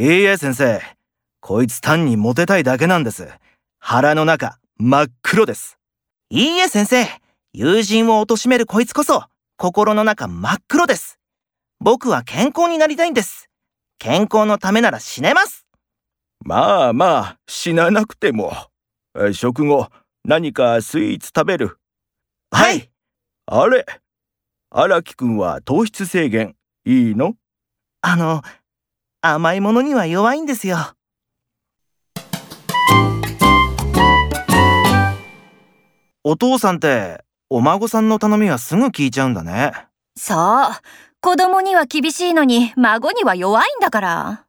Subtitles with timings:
[0.00, 0.80] いいえ先生。
[1.40, 3.28] こいつ単にモテたいだけなんです。
[3.80, 5.76] 腹の中、真っ黒です。
[6.30, 7.04] いいえ先生、
[7.52, 9.24] 友人を貶めるこいつこそ、
[9.56, 11.18] 心の中真っ黒です。
[11.80, 13.50] 僕は健康になりたいんです。
[13.98, 15.66] 健康のためなら死ねます。
[16.44, 18.52] まあまあ、死ななくても。
[19.18, 19.88] え食後、
[20.24, 21.76] 何かスイーツ食べる？
[22.52, 22.88] はい。
[23.46, 23.84] あれ
[24.70, 26.54] 荒木くんは糖質制限、
[26.84, 27.34] いいの？
[28.02, 28.42] あの、
[29.20, 30.76] 甘いものには弱いんですよ。
[36.22, 39.72] お父さんって、お孫さんの頼みはすぐ聞いちゃうんだね。
[40.16, 40.36] そう。
[41.20, 44.47] 子供には厳しいのに、孫には弱いんだから。